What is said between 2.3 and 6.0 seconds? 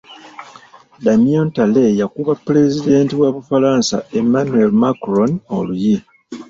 Pulezidenti wa Bufalansa Emmanuel Macron oluyi.